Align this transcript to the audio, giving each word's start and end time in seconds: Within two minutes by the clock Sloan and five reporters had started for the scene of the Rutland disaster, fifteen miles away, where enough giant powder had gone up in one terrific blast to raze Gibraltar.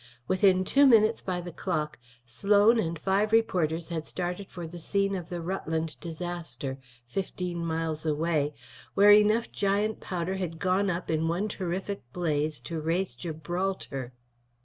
Within 0.27 0.63
two 0.65 0.87
minutes 0.87 1.21
by 1.21 1.41
the 1.41 1.51
clock 1.51 1.99
Sloan 2.25 2.79
and 2.79 2.97
five 2.97 3.31
reporters 3.31 3.89
had 3.89 4.03
started 4.03 4.49
for 4.49 4.65
the 4.65 4.79
scene 4.79 5.13
of 5.13 5.29
the 5.29 5.41
Rutland 5.43 5.95
disaster, 5.99 6.79
fifteen 7.05 7.63
miles 7.63 8.03
away, 8.03 8.55
where 8.95 9.11
enough 9.11 9.51
giant 9.51 9.99
powder 9.99 10.37
had 10.37 10.57
gone 10.57 10.89
up 10.89 11.11
in 11.11 11.27
one 11.27 11.47
terrific 11.47 12.01
blast 12.13 12.65
to 12.65 12.81
raze 12.81 13.13
Gibraltar. 13.13 14.11